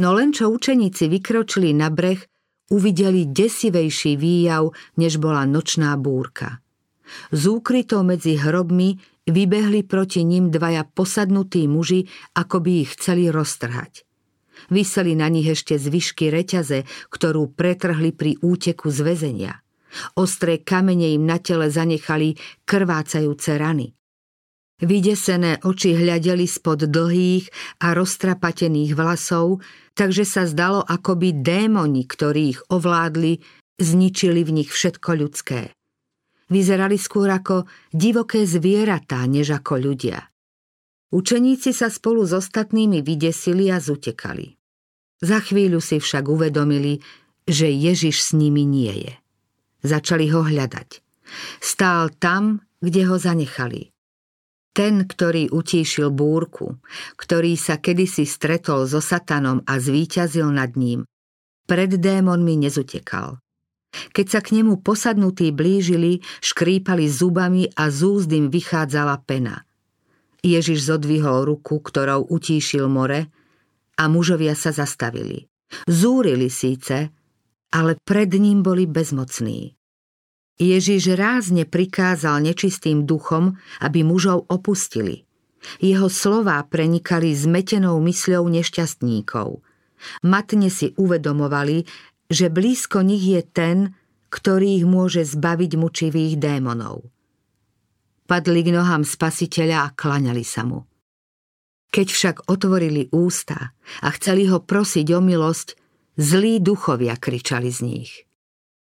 No 0.03 0.13
len 0.13 0.35
čo 0.35 0.51
učeníci 0.51 1.07
vykročili 1.07 1.71
na 1.73 1.89
breh, 1.89 2.30
uvideli 2.71 3.27
desivejší 3.27 4.17
výjav, 4.17 4.71
než 4.97 5.19
bola 5.19 5.45
nočná 5.45 5.99
búrka. 5.99 6.63
Z 7.35 7.43
úkrytov 7.51 8.07
medzi 8.07 8.39
hrobmi 8.39 8.95
vybehli 9.27 9.83
proti 9.83 10.23
ním 10.23 10.55
dvaja 10.55 10.87
posadnutí 10.87 11.67
muži, 11.67 12.07
ako 12.39 12.63
by 12.63 12.71
ich 12.87 12.95
chceli 12.95 13.29
roztrhať. 13.29 14.07
Vyseli 14.71 15.19
na 15.19 15.27
nich 15.27 15.49
ešte 15.49 15.75
zvyšky 15.81 16.31
reťaze, 16.31 16.87
ktorú 17.11 17.51
pretrhli 17.51 18.15
pri 18.15 18.39
úteku 18.39 18.93
z 18.93 18.99
väzenia. 19.03 19.55
Ostré 20.15 20.63
kamene 20.63 21.11
im 21.11 21.27
na 21.27 21.43
tele 21.43 21.67
zanechali 21.67 22.39
krvácajúce 22.63 23.59
rany. 23.59 23.91
Vydesené 24.81 25.61
oči 25.61 25.93
hľadeli 25.93 26.49
spod 26.49 26.89
dlhých 26.89 27.53
a 27.85 27.93
roztrapatených 27.93 28.97
vlasov, 28.97 29.61
takže 29.93 30.25
sa 30.25 30.49
zdalo, 30.49 30.81
ako 30.81 31.21
by 31.21 31.29
démoni, 31.45 32.09
ktorí 32.09 32.57
ich 32.57 32.61
ovládli, 32.73 33.45
zničili 33.77 34.41
v 34.41 34.65
nich 34.65 34.71
všetko 34.73 35.11
ľudské. 35.21 35.77
Vyzerali 36.49 36.97
skôr 36.97 37.29
ako 37.29 37.69
divoké 37.93 38.49
zvieratá, 38.49 39.23
než 39.29 39.53
ako 39.53 39.93
ľudia. 39.93 40.33
Učeníci 41.13 41.77
sa 41.77 41.93
spolu 41.93 42.25
s 42.25 42.33
ostatnými 42.33 43.05
vydesili 43.05 43.69
a 43.69 43.79
zutekali. 43.79 44.57
Za 45.21 45.45
chvíľu 45.45 45.85
si 45.85 46.01
však 46.01 46.25
uvedomili, 46.25 47.05
že 47.45 47.69
Ježiš 47.69 48.17
s 48.23 48.31
nimi 48.33 48.65
nie 48.65 49.11
je. 49.11 49.15
Začali 49.85 50.33
ho 50.33 50.41
hľadať. 50.41 51.05
Stál 51.61 52.15
tam, 52.17 52.65
kde 52.81 53.05
ho 53.05 53.21
zanechali. 53.21 53.93
Ten, 54.71 55.03
ktorý 55.03 55.51
utíšil 55.51 56.15
búrku, 56.15 56.79
ktorý 57.19 57.59
sa 57.59 57.83
kedysi 57.83 58.23
stretol 58.23 58.87
so 58.87 59.03
satanom 59.03 59.67
a 59.67 59.83
zvíťazil 59.83 60.47
nad 60.47 60.79
ním, 60.79 61.03
pred 61.67 61.91
démonmi 61.99 62.55
nezutekal. 62.67 63.43
Keď 63.91 64.27
sa 64.31 64.41
k 64.43 64.63
nemu 64.63 64.87
posadnutí 64.87 65.51
blížili, 65.51 66.23
škrípali 66.39 67.11
zubami 67.11 67.67
a 67.75 67.91
z 67.91 67.99
úzd 68.07 68.31
vychádzala 68.31 69.19
pena. 69.27 69.67
Ježiš 70.41 70.87
zodvihol 70.87 71.45
ruku, 71.45 71.83
ktorou 71.83 72.31
utíšil 72.31 72.87
more 72.87 73.29
a 73.99 74.05
mužovia 74.07 74.55
sa 74.55 74.71
zastavili. 74.71 75.51
Zúrili 75.91 76.49
síce, 76.49 77.11
ale 77.71 77.99
pred 78.03 78.31
ním 78.39 78.63
boli 78.63 78.87
bezmocní. 78.87 79.75
Ježiš 80.61 81.17
rázne 81.17 81.65
prikázal 81.65 82.45
nečistým 82.45 83.09
duchom, 83.09 83.57
aby 83.81 84.05
mužov 84.05 84.45
opustili. 84.53 85.25
Jeho 85.81 86.13
slová 86.13 86.61
prenikali 86.69 87.33
zmetenou 87.33 87.97
mysľou 88.05 88.45
nešťastníkov. 88.45 89.65
Matne 90.21 90.69
si 90.69 90.93
uvedomovali, 91.01 91.89
že 92.29 92.53
blízko 92.53 93.01
nich 93.01 93.25
je 93.25 93.41
ten, 93.41 93.97
ktorý 94.29 94.85
ich 94.85 94.87
môže 94.87 95.25
zbaviť 95.25 95.73
mučivých 95.81 96.37
démonov. 96.37 97.09
Padli 98.29 98.63
k 98.63 98.71
nohám 98.71 99.03
spasiteľa 99.03 99.91
a 99.91 99.93
klaňali 99.97 100.45
sa 100.45 100.63
mu. 100.69 100.87
Keď 101.91 102.07
však 102.07 102.37
otvorili 102.47 103.11
ústa 103.11 103.75
a 104.05 104.09
chceli 104.15 104.47
ho 104.47 104.63
prosiť 104.63 105.07
o 105.17 105.21
milosť, 105.25 105.75
zlí 106.15 106.63
duchovia 106.63 107.19
kričali 107.19 107.73
z 107.75 107.81
nich. 107.83 108.11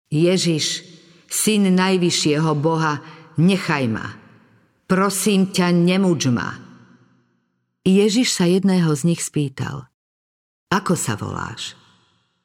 Ježiš, 0.09 0.94
syn 1.35 1.75
najvyššieho 1.75 2.55
Boha, 2.55 3.03
nechaj 3.35 3.91
ma. 3.91 4.07
Prosím 4.87 5.50
ťa, 5.50 5.75
nemuč 5.75 6.31
ma. 6.31 6.55
Ježiš 7.83 8.38
sa 8.38 8.47
jedného 8.47 8.95
z 8.95 9.03
nich 9.11 9.21
spýtal. 9.21 9.91
Ako 10.71 10.95
sa 10.95 11.19
voláš? 11.19 11.75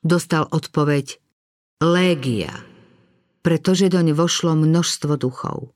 dostal 0.04 0.48
odpoveď 0.48 1.20
Légia, 1.80 2.52
pretože 3.44 3.88
doň 3.88 4.16
vošlo 4.16 4.56
množstvo 4.56 5.16
duchov. 5.16 5.72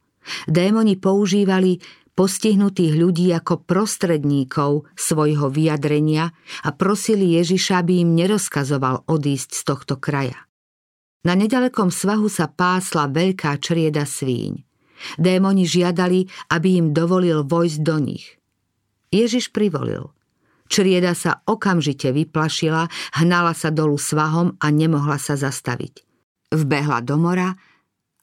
Démoni 0.48 0.96
používali 0.96 1.84
postihnutých 2.16 2.94
ľudí 2.96 3.28
ako 3.36 3.64
prostredníkov 3.64 4.88
svojho 4.96 5.52
vyjadrenia 5.52 6.32
a 6.64 6.70
prosili 6.72 7.36
Ježiša, 7.40 7.84
aby 7.84 8.04
im 8.04 8.16
nerozkazoval 8.16 9.08
odísť 9.08 9.50
z 9.56 9.62
tohto 9.64 9.96
kraja. 10.00 10.48
Na 11.24 11.40
nedalekom 11.40 11.88
svahu 11.88 12.28
sa 12.28 12.52
pásla 12.52 13.08
veľká 13.08 13.56
črieda 13.64 14.04
svíň. 14.04 14.64
Démoni 15.20 15.68
žiadali, 15.68 16.28
aby 16.52 16.80
im 16.80 16.88
dovolil 16.92 17.44
vojsť 17.44 17.80
do 17.84 17.96
nich. 18.00 18.40
Ježiš 19.12 19.52
privolil– 19.52 20.10
Črieda 20.74 21.14
sa 21.14 21.46
okamžite 21.46 22.10
vyplašila, 22.10 22.90
hnala 23.22 23.54
sa 23.54 23.70
dolu 23.70 24.00
svahom 24.00 24.58
a 24.58 24.74
nemohla 24.74 25.22
sa 25.22 25.38
zastaviť. 25.38 26.02
Vbehla 26.50 27.06
do 27.06 27.14
mora 27.22 27.54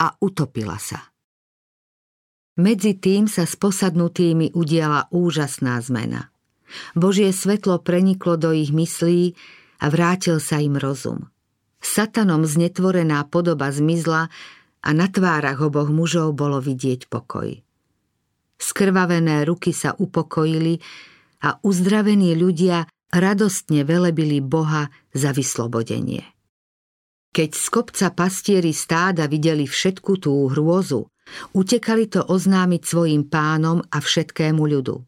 a 0.03 0.07
utopila 0.19 0.75
sa. 0.75 1.15
Medzi 2.59 2.99
tým 2.99 3.31
sa 3.31 3.47
s 3.47 3.55
posadnutými 3.55 4.51
udiala 4.59 5.07
úžasná 5.15 5.79
zmena. 5.79 6.35
Božie 6.99 7.31
svetlo 7.31 7.79
preniklo 7.87 8.35
do 8.35 8.51
ich 8.51 8.75
myslí 8.75 9.39
a 9.79 9.87
vrátil 9.87 10.43
sa 10.43 10.59
im 10.59 10.75
rozum. 10.75 11.31
Satanom 11.81 12.45
znetvorená 12.45 13.25
podoba 13.27 13.73
zmizla 13.73 14.29
a 14.81 14.91
na 14.93 15.07
tvárach 15.09 15.61
oboch 15.65 15.89
mužov 15.89 16.37
bolo 16.37 16.61
vidieť 16.61 17.09
pokoj. 17.09 17.57
Skrvavené 18.61 19.49
ruky 19.49 19.73
sa 19.73 19.97
upokojili 19.97 20.77
a 21.41 21.57
uzdravení 21.65 22.37
ľudia 22.37 22.85
radostne 23.09 23.89
velebili 23.89 24.45
Boha 24.45 24.93
za 25.17 25.33
vyslobodenie. 25.33 26.23
Keď 27.33 27.51
z 27.57 27.67
kopca 27.73 28.07
pastieri 28.13 28.77
stáda 28.77 29.25
videli 29.31 29.65
všetku 29.65 30.21
tú 30.21 30.51
hrôzu, 30.53 31.09
utekali 31.57 32.11
to 32.11 32.27
oznámiť 32.27 32.83
svojim 32.85 33.23
pánom 33.25 33.81
a 33.89 34.03
všetkému 34.03 34.61
ľudu. 34.61 35.01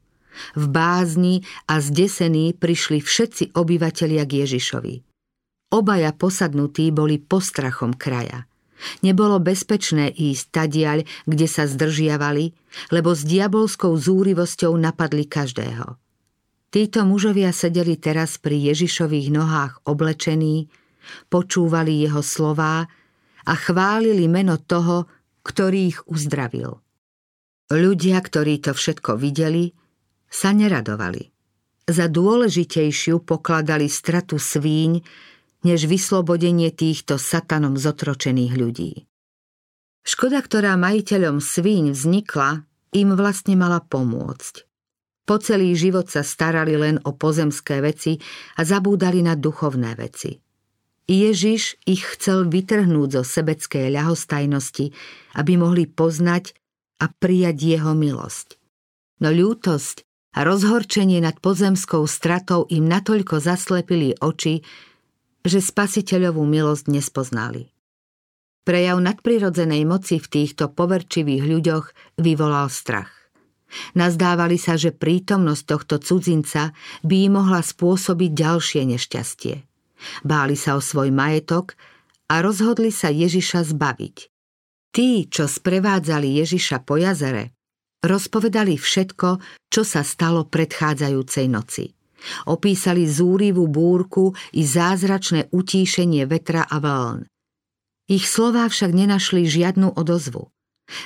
V 0.57 0.64
bázni 0.73 1.45
a 1.69 1.83
zdesení 1.85 2.57
prišli 2.57 3.05
všetci 3.05 3.52
obyvatelia 3.52 4.25
k 4.25 4.47
Ježišovi. 4.47 5.12
Obaja 5.73 6.12
posadnutí 6.12 6.93
boli 6.93 7.17
postrachom 7.17 7.97
kraja. 7.97 8.45
Nebolo 9.00 9.41
bezpečné 9.41 10.12
ísť 10.12 10.45
tadiaľ, 10.52 11.09
kde 11.25 11.47
sa 11.49 11.64
zdržiavali, 11.64 12.52
lebo 12.93 13.17
s 13.17 13.25
diabolskou 13.25 13.95
zúrivosťou 13.97 14.75
napadli 14.76 15.25
každého. 15.25 15.97
Títo 16.73 17.05
mužovia 17.09 17.52
sedeli 17.52 17.97
teraz 17.97 18.37
pri 18.37 18.73
Ježišových 18.73 19.29
nohách 19.33 19.85
oblečení, 19.88 20.69
počúvali 21.29 22.05
jeho 22.05 22.21
slová 22.25 22.88
a 23.45 23.52
chválili 23.57 24.29
meno 24.29 24.57
toho, 24.57 25.09
ktorý 25.45 25.81
ich 25.93 26.00
uzdravil. 26.09 26.81
Ľudia, 27.73 28.19
ktorí 28.21 28.61
to 28.61 28.76
všetko 28.76 29.17
videli, 29.17 29.73
sa 30.29 30.52
neradovali. 30.52 31.33
Za 31.88 32.07
dôležitejšiu 32.09 33.25
pokladali 33.26 33.91
stratu 33.91 34.38
svíň, 34.38 35.02
než 35.62 35.87
vyslobodenie 35.87 36.71
týchto 36.75 37.19
satanom 37.19 37.78
zotročených 37.78 38.54
ľudí. 38.54 38.92
Škoda, 40.02 40.42
ktorá 40.42 40.75
majiteľom 40.75 41.38
svíň 41.38 41.95
vznikla, 41.95 42.66
im 42.92 43.09
vlastne 43.14 43.54
mala 43.54 43.78
pomôcť. 43.78 44.66
Po 45.23 45.38
celý 45.38 45.78
život 45.78 46.11
sa 46.11 46.26
starali 46.26 46.75
len 46.75 46.99
o 47.07 47.14
pozemské 47.14 47.78
veci 47.78 48.19
a 48.59 48.66
zabúdali 48.66 49.23
na 49.23 49.38
duchovné 49.38 49.95
veci. 49.95 50.42
Ježiš 51.07 51.78
ich 51.87 52.02
chcel 52.02 52.50
vytrhnúť 52.50 53.21
zo 53.21 53.23
sebeckej 53.23 53.95
ľahostajnosti, 53.95 54.90
aby 55.38 55.52
mohli 55.54 55.87
poznať 55.87 56.54
a 57.02 57.11
prijať 57.11 57.78
jeho 57.78 57.95
milosť. 57.95 58.59
No 59.23 59.31
ľútosť 59.31 60.02
a 60.35 60.42
rozhorčenie 60.42 61.23
nad 61.23 61.38
pozemskou 61.38 62.07
stratou 62.11 62.66
im 62.71 62.87
natoľko 62.87 63.38
zaslepili 63.38 64.19
oči, 64.19 64.64
že 65.43 65.59
spasiteľovú 65.63 66.43
milosť 66.47 66.91
nespoznali. 66.91 67.71
Prejav 68.63 69.03
nadprirodzenej 69.03 69.83
moci 69.83 70.23
v 70.23 70.31
týchto 70.31 70.71
poverčivých 70.71 71.43
ľuďoch 71.43 71.87
vyvolal 72.23 72.71
strach. 72.71 73.11
Nazdávali 73.99 74.61
sa, 74.61 74.79
že 74.79 74.95
prítomnosť 74.95 75.63
tohto 75.67 75.97
cudzinca 75.99 76.71
by 77.03 77.17
im 77.27 77.33
mohla 77.41 77.65
spôsobiť 77.65 78.31
ďalšie 78.31 78.83
nešťastie. 78.95 79.55
Báli 80.23 80.55
sa 80.55 80.79
o 80.79 80.83
svoj 80.83 81.11
majetok 81.11 81.75
a 82.31 82.39
rozhodli 82.45 82.95
sa 82.95 83.11
Ježiša 83.11 83.73
zbaviť. 83.75 84.17
Tí, 84.93 85.27
čo 85.27 85.49
sprevádzali 85.49 86.45
Ježiša 86.45 86.85
po 86.85 87.01
jazere, 87.01 87.57
rozpovedali 88.05 88.77
všetko, 88.77 89.41
čo 89.73 89.83
sa 89.83 90.05
stalo 90.05 90.45
predchádzajúcej 90.45 91.47
noci. 91.49 91.85
Opísali 92.47 93.07
zúrivú 93.09 93.67
búrku 93.67 94.35
i 94.55 94.62
zázračné 94.62 95.50
utíšenie 95.50 96.26
vetra 96.26 96.67
a 96.67 96.79
vln. 96.79 97.26
Ich 98.11 98.29
slová 98.29 98.67
však 98.69 98.91
nenašli 98.93 99.47
žiadnu 99.47 99.95
odozvu. 99.95 100.50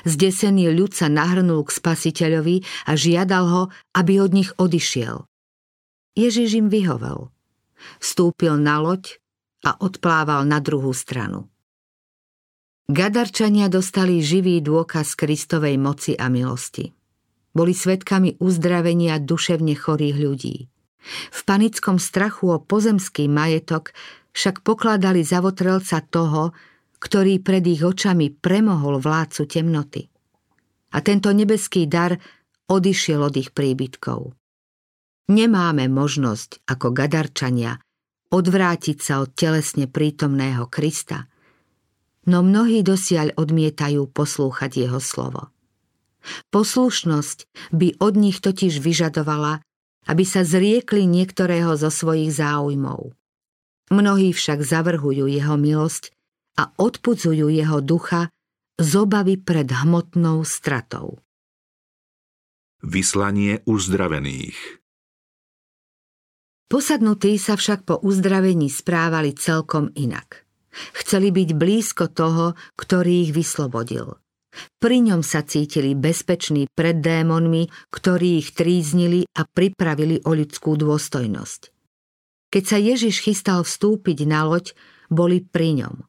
Zdesený 0.08 0.72
ľud 0.72 0.96
sa 0.96 1.06
nahrnul 1.06 1.62
k 1.62 1.70
spasiteľovi 1.70 2.66
a 2.88 2.96
žiadal 2.96 3.44
ho, 3.46 3.62
aby 3.94 4.18
od 4.18 4.32
nich 4.34 4.50
odišiel. 4.56 5.28
Ježiš 6.16 6.58
im 6.58 6.68
vyhovel. 6.72 7.28
Vstúpil 8.00 8.56
na 8.56 8.80
loď 8.80 9.20
a 9.62 9.76
odplával 9.78 10.48
na 10.48 10.58
druhú 10.64 10.96
stranu. 10.96 11.52
Gadarčania 12.86 13.66
dostali 13.66 14.22
živý 14.22 14.62
dôkaz 14.62 15.18
Kristovej 15.18 15.76
moci 15.76 16.14
a 16.14 16.30
milosti. 16.30 16.94
Boli 17.50 17.74
svetkami 17.74 18.38
uzdravenia 18.38 19.18
duševne 19.18 19.74
chorých 19.74 20.16
ľudí. 20.16 20.56
V 21.08 21.40
panickom 21.46 22.02
strachu 22.02 22.50
o 22.50 22.58
pozemský 22.58 23.30
majetok 23.30 23.94
však 24.34 24.60
pokladali 24.66 25.22
za 25.22 25.40
votrelca 25.40 26.02
toho, 26.02 26.52
ktorý 26.98 27.40
pred 27.40 27.64
ich 27.64 27.80
očami 27.84 28.34
premohol 28.34 28.98
vládcu 28.98 29.42
temnoty. 29.46 30.02
A 30.92 31.00
tento 31.04 31.30
nebeský 31.30 31.86
dar 31.86 32.16
odišiel 32.66 33.20
od 33.22 33.34
ich 33.36 33.50
príbytkov. 33.54 34.34
Nemáme 35.26 35.90
možnosť, 35.90 36.62
ako 36.70 36.94
gadarčania, 36.94 37.82
odvrátiť 38.30 38.98
sa 39.02 39.22
od 39.22 39.34
telesne 39.34 39.90
prítomného 39.90 40.70
Krista, 40.70 41.26
no 42.30 42.42
mnohí 42.42 42.82
dosiaľ 42.86 43.34
odmietajú 43.34 44.06
poslúchať 44.10 44.86
jeho 44.86 45.02
slovo. 45.02 45.50
Poslušnosť 46.50 47.70
by 47.70 48.02
od 48.02 48.14
nich 48.18 48.38
totiž 48.42 48.82
vyžadovala, 48.82 49.62
aby 50.06 50.24
sa 50.26 50.46
zriekli 50.46 51.04
niektorého 51.06 51.74
zo 51.74 51.90
svojich 51.90 52.34
záujmov. 52.34 53.14
Mnohí 53.90 54.34
však 54.34 54.62
zavrhujú 54.62 55.30
jeho 55.30 55.54
milosť 55.54 56.10
a 56.58 56.74
odpudzujú 56.74 57.46
jeho 57.50 57.78
ducha 57.82 58.30
z 58.78 58.90
obavy 58.98 59.38
pred 59.38 59.70
hmotnou 59.70 60.42
stratou. 60.42 61.22
Vyslanie 62.82 63.62
uzdravených 63.66 64.82
Posadnutí 66.66 67.38
sa 67.38 67.54
však 67.54 67.86
po 67.86 67.94
uzdravení 68.02 68.66
správali 68.66 69.38
celkom 69.38 69.94
inak. 69.94 70.42
Chceli 70.98 71.30
byť 71.30 71.48
blízko 71.54 72.10
toho, 72.10 72.58
ktorý 72.74 73.30
ich 73.30 73.32
vyslobodil. 73.32 74.18
Pri 74.80 75.04
ňom 75.04 75.20
sa 75.20 75.44
cítili 75.46 75.92
bezpeční 75.92 76.68
pred 76.72 76.98
démonmi, 76.98 77.68
ktorí 77.92 78.40
ich 78.40 78.56
tríznili 78.56 79.28
a 79.36 79.44
pripravili 79.44 80.22
o 80.24 80.34
ľudskú 80.34 80.76
dôstojnosť. 80.76 81.72
Keď 82.50 82.64
sa 82.64 82.78
Ježiš 82.78 83.22
chystal 83.22 83.62
vstúpiť 83.62 84.24
na 84.24 84.46
loď, 84.48 84.72
boli 85.12 85.44
pri 85.44 85.84
ňom– 85.84 85.94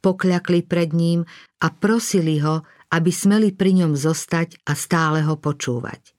pokľakli 0.00 0.64
pred 0.64 0.90
ním 0.94 1.26
a 1.62 1.66
prosili 1.68 2.38
ho, 2.42 2.62
aby 2.88 3.10
smeli 3.12 3.52
pri 3.52 3.84
ňom 3.84 3.92
zostať 3.98 4.64
a 4.64 4.72
stále 4.72 5.20
ho 5.26 5.36
počúvať. 5.36 6.16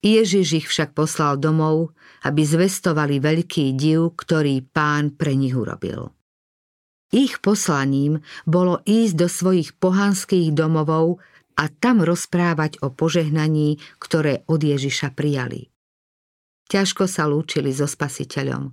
Ježiš 0.00 0.64
ich 0.64 0.66
však 0.72 0.96
poslal 0.96 1.36
domov, 1.36 1.92
aby 2.24 2.40
zvestovali 2.40 3.20
veľký 3.20 3.76
div, 3.76 4.16
ktorý 4.16 4.64
pán 4.64 5.12
pre 5.12 5.36
nich 5.36 5.52
urobil. 5.52 6.08
Ich 7.10 7.42
poslaním 7.42 8.22
bolo 8.46 8.78
ísť 8.86 9.14
do 9.18 9.26
svojich 9.26 9.74
pohanských 9.82 10.54
domovov 10.54 11.18
a 11.58 11.66
tam 11.66 12.06
rozprávať 12.06 12.78
o 12.86 12.94
požehnaní, 12.94 13.82
ktoré 13.98 14.46
od 14.46 14.62
Ježiša 14.62 15.18
prijali. 15.18 15.68
Ťažko 16.70 17.10
sa 17.10 17.26
lúčili 17.26 17.74
so 17.74 17.90
spasiteľom. 17.90 18.70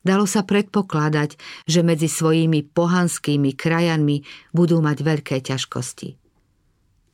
Dalo 0.00 0.24
sa 0.24 0.46
predpokladať, 0.46 1.36
že 1.66 1.84
medzi 1.84 2.08
svojimi 2.08 2.70
pohanskými 2.70 3.52
krajanmi 3.52 4.22
budú 4.54 4.80
mať 4.80 4.98
veľké 5.02 5.36
ťažkosti. 5.44 6.16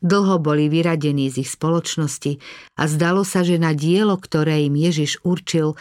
Dlho 0.05 0.37
boli 0.39 0.69
vyradení 0.69 1.33
z 1.33 1.43
ich 1.43 1.51
spoločnosti 1.51 2.39
a 2.79 2.87
zdalo 2.87 3.25
sa, 3.25 3.43
že 3.43 3.57
na 3.57 3.73
dielo, 3.73 4.15
ktoré 4.21 4.69
im 4.69 4.77
Ježiš 4.77 5.19
určil, 5.25 5.75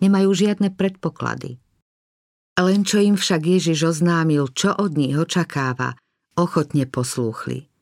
nemajú 0.00 0.32
žiadne 0.32 0.72
predpoklady. 0.74 1.60
Len 2.60 2.84
čo 2.84 3.00
im 3.00 3.16
však 3.16 3.40
Ježiš 3.40 3.96
oznámil, 3.96 4.52
čo 4.52 4.76
od 4.76 4.92
nich 4.92 5.16
očakáva, 5.16 5.96
ochotne 6.36 6.84
poslúchli. 6.84 7.72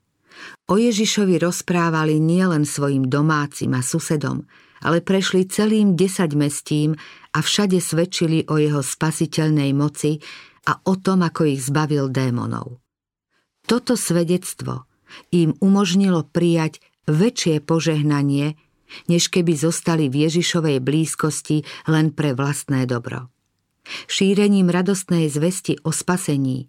O 0.71 0.79
Ježišovi 0.79 1.43
rozprávali 1.43 2.23
nielen 2.23 2.62
svojim 2.62 3.11
domácim 3.11 3.75
a 3.75 3.83
susedom, 3.83 4.47
ale 4.79 5.03
prešli 5.03 5.51
celým 5.51 5.99
desaťmestím 5.99 6.95
a 7.35 7.38
všade 7.43 7.83
svedčili 7.83 8.47
o 8.47 8.62
jeho 8.62 8.79
spasiteľnej 8.79 9.75
moci 9.75 10.23
a 10.71 10.79
o 10.87 10.95
tom, 10.95 11.27
ako 11.27 11.51
ich 11.51 11.67
zbavil 11.67 12.07
démonov. 12.07 12.79
Toto 13.67 13.99
svedectvo 13.99 14.87
im 15.35 15.59
umožnilo 15.59 16.23
prijať 16.23 16.79
väčšie 17.11 17.64
požehnanie, 17.67 18.55
než 19.11 19.29
keby 19.33 19.59
zostali 19.59 20.07
v 20.07 20.29
Ježišovej 20.29 20.79
blízkosti 20.81 21.67
len 21.91 22.14
pre 22.14 22.37
vlastné 22.37 22.87
dobro. 22.87 23.33
Šírením 24.07 24.68
radostnej 24.68 25.29
zvesti 25.33 25.81
o 25.85 25.90
spasení 25.90 26.68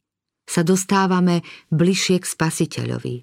sa 0.49 0.65
dostávame 0.65 1.45
bližšie 1.69 2.17
k 2.21 2.25
spasiteľovi. 2.25 3.15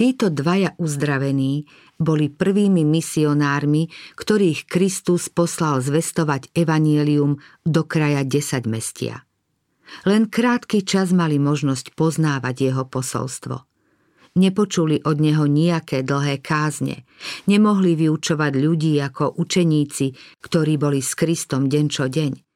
Títo 0.00 0.32
dvaja 0.32 0.72
uzdravení 0.80 1.68
boli 2.00 2.32
prvými 2.32 2.88
misionármi, 2.88 3.92
ktorých 4.16 4.64
Kristus 4.64 5.28
poslal 5.28 5.84
zvestovať 5.84 6.48
evanielium 6.56 7.36
do 7.68 7.84
kraja 7.84 8.24
desať 8.24 8.64
mestia. 8.64 9.28
Len 10.08 10.32
krátky 10.32 10.88
čas 10.88 11.12
mali 11.12 11.36
možnosť 11.36 11.92
poznávať 11.92 12.72
jeho 12.72 12.88
posolstvo. 12.88 13.68
Nepočuli 14.40 15.04
od 15.04 15.20
neho 15.20 15.44
nejaké 15.44 16.00
dlhé 16.06 16.40
kázne, 16.40 17.04
nemohli 17.44 17.92
vyučovať 17.98 18.52
ľudí 18.56 18.96
ako 19.04 19.36
učeníci, 19.36 20.40
ktorí 20.40 20.80
boli 20.80 21.04
s 21.04 21.12
Kristom 21.12 21.68
deň 21.68 21.86
čo 21.92 22.08
deň. 22.08 22.49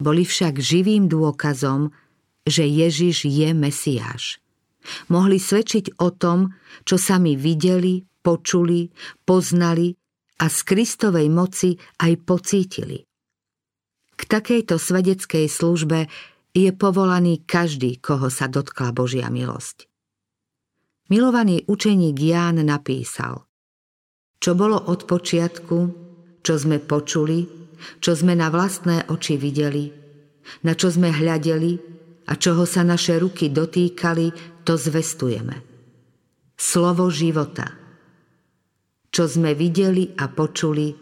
Boli 0.00 0.24
však 0.24 0.56
živým 0.56 1.06
dôkazom, 1.12 1.92
že 2.48 2.64
Ježiš 2.64 3.28
je 3.28 3.52
Mesiáš. 3.52 4.40
Mohli 5.12 5.36
svedčiť 5.36 6.00
o 6.00 6.08
tom, 6.08 6.56
čo 6.88 6.96
sami 6.96 7.36
videli, 7.36 8.00
počuli, 8.24 8.88
poznali 9.28 9.92
a 10.40 10.48
z 10.48 10.58
Kristovej 10.64 11.28
moci 11.28 11.76
aj 12.00 12.12
pocítili. 12.24 13.04
K 14.16 14.22
takejto 14.24 14.80
svedeckej 14.80 15.46
službe 15.48 16.08
je 16.56 16.70
povolaný 16.72 17.44
každý, 17.44 18.00
koho 18.00 18.32
sa 18.32 18.48
dotkla 18.48 18.96
Božia 18.96 19.28
milosť. 19.28 19.84
Milovaný 21.12 21.66
učeník 21.68 22.16
Ján 22.16 22.62
napísal 22.64 23.44
Čo 24.40 24.56
bolo 24.56 24.78
od 24.78 25.04
počiatku, 25.04 25.78
čo 26.40 26.54
sme 26.56 26.80
počuli, 26.80 27.59
čo 28.00 28.12
sme 28.14 28.36
na 28.36 28.52
vlastné 28.52 29.08
oči 29.08 29.40
videli, 29.40 29.90
na 30.66 30.76
čo 30.76 30.92
sme 30.92 31.12
hľadeli 31.12 31.72
a 32.30 32.32
čoho 32.38 32.64
sa 32.68 32.86
naše 32.86 33.18
ruky 33.18 33.50
dotýkali, 33.50 34.60
to 34.62 34.78
zvestujeme. 34.78 35.56
Slovo 36.54 37.08
života. 37.08 37.74
Čo 39.10 39.26
sme 39.26 39.58
videli 39.58 40.14
a 40.14 40.30
počuli, 40.30 40.94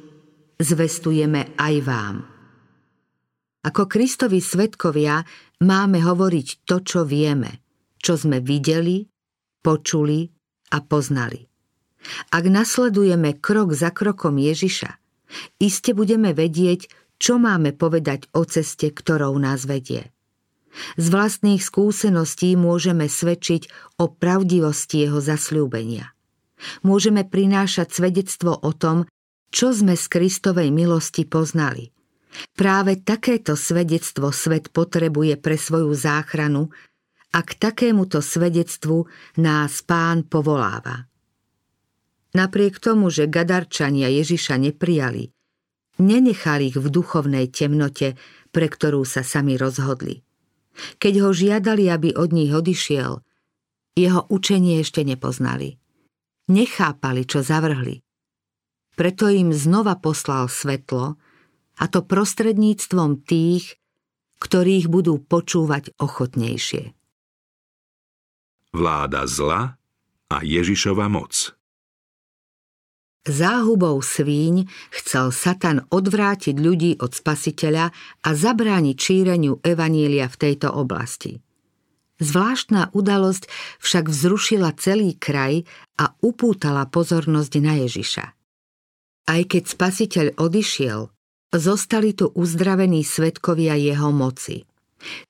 zvestujeme 0.56 1.58
aj 1.60 1.74
vám. 1.84 2.16
Ako 3.68 3.84
Kristovi 3.84 4.40
svetkovia 4.40 5.20
máme 5.60 6.00
hovoriť 6.00 6.64
to, 6.64 6.80
čo 6.80 7.00
vieme, 7.04 7.60
čo 8.00 8.16
sme 8.16 8.40
videli, 8.40 9.04
počuli 9.60 10.24
a 10.72 10.78
poznali. 10.80 11.42
Ak 12.32 12.46
nasledujeme 12.46 13.36
krok 13.42 13.74
za 13.74 13.90
krokom 13.90 14.38
Ježiša, 14.38 15.07
iste 15.60 15.92
budeme 15.92 16.32
vedieť, 16.32 16.88
čo 17.18 17.36
máme 17.36 17.74
povedať 17.74 18.30
o 18.32 18.46
ceste, 18.46 18.94
ktorou 18.94 19.34
nás 19.36 19.66
vedie. 19.66 20.14
Z 20.94 21.10
vlastných 21.10 21.58
skúseností 21.58 22.54
môžeme 22.54 23.10
svedčiť 23.10 23.96
o 23.98 24.12
pravdivosti 24.12 25.08
jeho 25.08 25.18
zasľúbenia. 25.18 26.14
Môžeme 26.86 27.26
prinášať 27.26 27.90
svedectvo 27.90 28.54
o 28.54 28.70
tom, 28.74 29.06
čo 29.48 29.72
sme 29.72 29.96
z 29.96 30.04
Kristovej 30.06 30.70
milosti 30.70 31.24
poznali. 31.24 31.90
Práve 32.54 33.00
takéto 33.00 33.56
svedectvo 33.56 34.30
svet 34.30 34.70
potrebuje 34.70 35.40
pre 35.40 35.56
svoju 35.56 35.90
záchranu 35.96 36.68
a 37.32 37.38
k 37.40 37.50
takémuto 37.56 38.20
svedectvu 38.20 39.08
nás 39.40 39.80
pán 39.82 40.28
povoláva. 40.28 41.07
Napriek 42.38 42.78
tomu, 42.78 43.10
že 43.10 43.26
Gadarčania 43.26 44.06
Ježiša 44.06 44.62
neprijali, 44.62 45.34
nenechal 45.98 46.62
ich 46.62 46.78
v 46.78 46.86
duchovnej 46.86 47.50
temnote, 47.50 48.14
pre 48.54 48.70
ktorú 48.70 49.02
sa 49.02 49.26
sami 49.26 49.58
rozhodli. 49.58 50.22
Keď 51.02 51.14
ho 51.26 51.34
žiadali, 51.34 51.90
aby 51.90 52.14
od 52.14 52.30
nich 52.30 52.54
odišiel, 52.54 53.18
jeho 53.98 54.22
učenie 54.30 54.78
ešte 54.78 55.02
nepoznali. 55.02 55.82
Nechápali, 56.46 57.26
čo 57.26 57.42
zavrhli. 57.42 58.06
Preto 58.94 59.26
im 59.26 59.50
znova 59.50 59.98
poslal 59.98 60.46
svetlo, 60.46 61.18
a 61.78 61.84
to 61.90 62.06
prostredníctvom 62.06 63.26
tých, 63.26 63.82
ktorých 64.38 64.86
budú 64.86 65.18
počúvať 65.18 65.90
ochotnejšie. 65.98 66.94
Vláda 68.70 69.26
zla 69.26 69.74
a 70.30 70.36
Ježišova 70.46 71.10
moc 71.10 71.57
Záhubou 73.28 74.00
svíň 74.00 74.64
chcel 74.88 75.28
Satan 75.30 75.84
odvrátiť 75.92 76.56
ľudí 76.56 76.96
od 76.96 77.12
spasiteľa 77.12 77.92
a 78.24 78.28
zabrániť 78.32 78.96
šíreniu 78.96 79.60
evanília 79.60 80.32
v 80.32 80.36
tejto 80.36 80.72
oblasti. 80.72 81.44
Zvláštna 82.18 82.90
udalosť 82.96 83.46
však 83.78 84.10
vzrušila 84.10 84.74
celý 84.74 85.14
kraj 85.14 85.62
a 86.00 86.16
upútala 86.18 86.90
pozornosť 86.90 87.52
na 87.62 87.78
Ježiša. 87.78 88.24
Aj 89.28 89.42
keď 89.44 89.62
spasiteľ 89.70 90.26
odišiel, 90.40 91.12
zostali 91.54 92.16
tu 92.16 92.32
uzdravení 92.32 93.06
svetkovia 93.06 93.78
jeho 93.78 94.10
moci. 94.10 94.66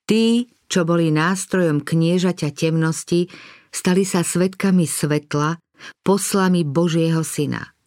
Tí, 0.09 0.49
čo 0.71 0.89
boli 0.89 1.13
nástrojom 1.13 1.85
kniežaťa 1.85 2.57
temnosti, 2.57 3.29
stali 3.69 4.09
sa 4.09 4.25
svetkami 4.25 4.89
svetla, 4.89 5.61
poslami 6.07 6.65
Božieho 6.65 7.21
syna. 7.21 7.78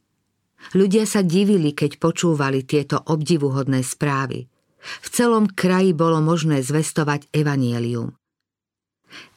Ľudia 0.71 1.09
sa 1.09 1.25
divili, 1.25 1.73
keď 1.73 1.97
počúvali 1.97 2.63
tieto 2.63 3.01
obdivuhodné 3.01 3.81
správy. 3.81 4.47
V 4.81 5.07
celom 5.13 5.49
kraji 5.49 5.93
bolo 5.93 6.21
možné 6.21 6.61
zvestovať 6.65 7.29
evanielium. 7.35 8.17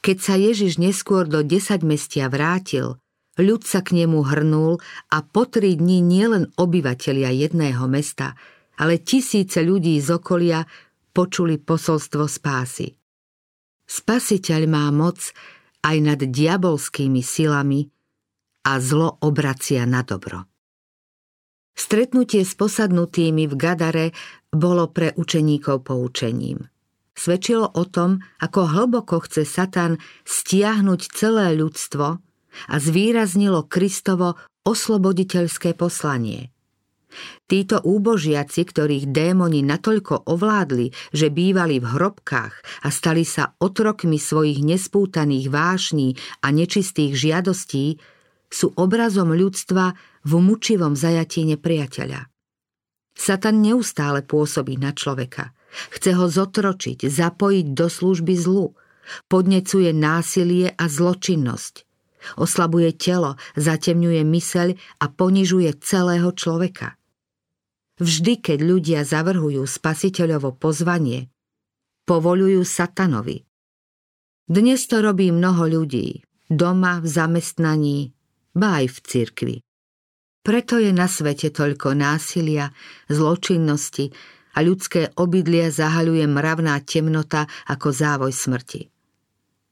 Keď 0.05 0.17
sa 0.23 0.35
Ježiš 0.39 0.79
neskôr 0.79 1.27
do 1.27 1.43
desať 1.43 1.83
mestia 1.83 2.31
vrátil, 2.31 3.03
Ľud 3.35 3.67
sa 3.67 3.83
k 3.83 3.99
nemu 3.99 4.31
hrnul 4.31 4.79
a 5.11 5.19
po 5.27 5.51
tri 5.51 5.75
dni 5.75 5.99
nielen 6.07 6.55
obyvatelia 6.55 7.35
jedného 7.35 7.83
mesta, 7.91 8.39
ale 8.79 9.03
tisíce 9.03 9.59
ľudí 9.59 9.99
z 9.99 10.15
okolia 10.15 10.63
počuli 11.11 11.59
posolstvo 11.59 12.31
spásy. 12.31 12.95
Spasiteľ 13.85 14.63
má 14.71 14.87
moc 14.95 15.35
aj 15.83 15.97
nad 15.99 16.21
diabolskými 16.23 17.21
silami 17.27 17.91
a 18.71 18.79
zlo 18.79 19.19
obracia 19.27 19.83
na 19.83 20.07
dobro. 20.07 20.54
Stretnutie 21.75 22.47
s 22.47 22.55
posadnutými 22.55 23.51
v 23.51 23.55
Gadare 23.59 24.07
bolo 24.55 24.87
pre 24.91 25.11
učeníkov 25.19 25.83
poučením. 25.91 26.63
Svedčilo 27.15 27.71
o 27.71 27.85
tom, 27.87 28.19
ako 28.43 28.61
hlboko 28.67 29.23
chce 29.23 29.47
Satan 29.47 29.99
stiahnuť 30.27 31.01
celé 31.15 31.55
ľudstvo 31.55 32.07
a 32.71 32.75
zvýraznilo 32.79 33.67
Kristovo 33.71 34.39
osloboditeľské 34.67 35.75
poslanie. 35.79 36.55
Títo 37.47 37.79
úbožiaci, 37.79 38.67
ktorých 38.67 39.15
démoni 39.15 39.63
natoľko 39.63 40.27
ovládli, 40.27 40.91
že 41.15 41.31
bývali 41.31 41.79
v 41.79 41.87
hrobkách 41.87 42.83
a 42.83 42.89
stali 42.91 43.23
sa 43.23 43.55
otrokmi 43.63 44.19
svojich 44.19 44.59
nespútaných 44.67 45.47
vášní 45.47 46.19
a 46.43 46.51
nečistých 46.51 47.15
žiadostí, 47.15 48.03
sú 48.55 48.71
obrazom 48.79 49.35
ľudstva 49.35 49.99
v 50.23 50.33
mučivom 50.39 50.95
zajatí 50.95 51.43
nepriateľa. 51.51 52.31
Satan 53.19 53.59
neustále 53.59 54.23
pôsobí 54.23 54.79
na 54.79 54.95
človeka. 54.95 55.51
Chce 55.91 56.15
ho 56.15 56.31
zotročiť, 56.31 57.11
zapojiť 57.11 57.67
do 57.75 57.91
služby 57.91 58.35
zlu. 58.39 58.79
Podnecuje 59.27 59.91
násilie 59.91 60.71
a 60.71 60.85
zločinnosť– 60.87 61.83
Oslabuje 62.41 62.97
telo, 62.97 63.37
zatemňuje 63.55 64.25
myseľ 64.25 64.69
a 65.01 65.07
ponižuje 65.13 65.77
celého 65.85 66.33
človeka. 66.33 66.97
Vždy, 68.01 68.43
keď 68.43 68.59
ľudia 68.65 69.01
zavrhujú 69.07 69.63
spasiteľovo 69.63 70.57
pozvanie, 70.57 71.31
povolujú 72.09 72.65
satanovi. 72.67 73.47
Dnes 74.51 74.85
to 74.91 75.01
robí 75.01 75.31
mnoho 75.31 75.65
ľudí, 75.69 76.27
doma, 76.51 77.01
v 77.01 77.07
zamestnaní, 77.07 77.99
ba 78.55 78.81
aj 78.81 78.87
v 78.89 78.99
cirkvi. 79.03 79.57
Preto 80.45 80.77
je 80.77 80.93
na 80.93 81.09
svete 81.09 81.51
toľko 81.51 81.97
násilia, 81.97 82.71
zločinnosti 83.11 84.13
a 84.55 84.63
ľudské 84.63 85.11
obydlie 85.19 85.73
zahaľuje 85.73 86.25
mravná 86.31 86.79
temnota 86.87 87.51
ako 87.67 87.89
závoj 87.91 88.33
smrti. 88.33 88.95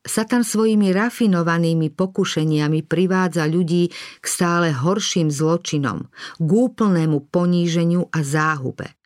Satan 0.03 0.43
svojimi 0.43 0.91
rafinovanými 0.91 1.95
pokušeniami 1.95 2.83
privádza 2.83 3.47
ľudí 3.47 3.87
k 4.19 4.25
stále 4.27 4.75
horším 4.75 5.31
zločinom, 5.31 6.11
k 6.43 6.51
úplnému 6.51 7.31
poníženiu 7.31 8.11
a 8.11 8.19
záhube. 8.27 8.99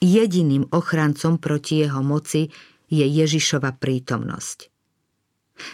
Jediným 0.00 0.72
ochrancom 0.72 1.36
proti 1.36 1.84
jeho 1.84 2.00
moci 2.00 2.48
je 2.88 3.04
Ježišova 3.04 3.76
prítomnosť. 3.76 4.75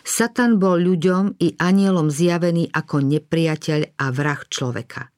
Satan 0.06 0.62
bol 0.62 0.78
ľuďom 0.78 1.42
i 1.42 1.58
anielom 1.58 2.08
zjavený 2.08 2.70
ako 2.70 3.02
nepriateľ 3.02 3.98
a 3.98 4.06
vrah 4.14 4.42
človeka. 4.46 5.10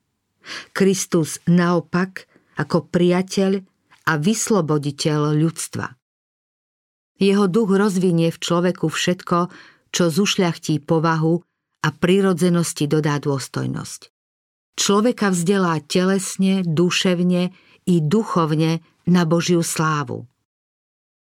Kristus 0.72 1.40
naopak 1.48 2.28
ako 2.56 2.88
priateľ 2.88 3.60
a 4.08 4.12
vysloboditeľ 4.20 5.36
ľudstva. 5.36 5.86
Jeho 7.20 7.46
duch 7.46 7.70
rozvinie 7.72 8.28
v 8.34 8.38
človeku 8.42 8.90
všetko, 8.90 9.38
čo 9.94 10.04
zušľachtí 10.10 10.82
povahu 10.82 11.40
a 11.84 11.88
prirodzenosti 11.92 12.90
dodá 12.90 13.16
dôstojnosť. 13.22 14.10
Človeka 14.74 15.30
vzdelá 15.30 15.78
telesne, 15.86 16.66
duševne 16.66 17.54
i 17.86 17.94
duchovne 18.02 18.82
na 19.06 19.22
Božiu 19.22 19.62
slávu. 19.62 20.26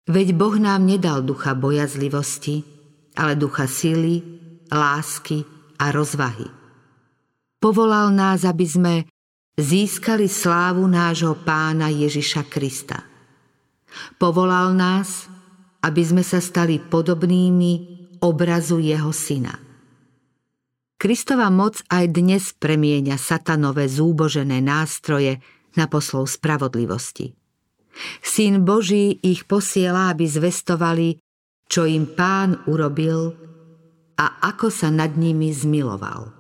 Veď 0.05 0.38
Boh 0.38 0.55
nám 0.55 0.85
nedal 0.85 1.25
ducha 1.25 1.57
bojazlivosti, 1.57 2.74
ale 3.15 3.39
ducha 3.39 3.65
síly, 3.65 4.21
lásky 4.69 5.41
a 5.80 5.89
rozvahy. 5.89 6.47
Povolal 7.58 8.13
nás, 8.13 8.45
aby 8.45 8.65
sme 8.67 8.93
získali 9.56 10.28
slávu 10.28 10.86
nášho 10.86 11.34
pána 11.41 11.89
Ježiša 11.89 12.45
Krista. 12.51 13.01
Povolal 14.19 14.75
nás, 14.75 15.32
aby 15.82 16.01
sme 16.04 16.21
sa 16.21 16.43
stali 16.43 16.78
podobnými 16.78 17.73
obrazu 18.21 18.78
jeho 18.84 19.10
syna. 19.15 19.56
Kristova 20.95 21.51
moc 21.51 21.84
aj 21.91 22.06
dnes 22.12 22.56
premieňa 22.56 23.19
satanové 23.19 23.86
zúbožené 23.91 24.63
nástroje 24.63 25.43
na 25.75 25.91
poslov 25.91 26.32
spravodlivosti. 26.32 27.36
Syn 28.23 28.63
Boží 28.67 29.19
ich 29.23 29.47
posiela, 29.47 30.12
aby 30.12 30.28
zvestovali, 30.28 31.19
čo 31.65 31.88
im 31.88 32.12
pán 32.13 32.62
urobil 32.69 33.34
a 34.15 34.43
ako 34.51 34.67
sa 34.67 34.91
nad 34.91 35.15
nimi 35.15 35.51
zmiloval. 35.51 36.34